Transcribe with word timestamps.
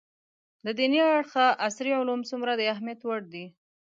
له 0.65 0.71
دیني 0.79 0.99
اړخه 1.17 1.45
عصري 1.65 1.91
علوم 1.99 2.21
څومره 2.29 2.51
د 2.55 2.61
اهمیت 2.73 2.99
وړ 3.03 3.21
دي 3.33 3.45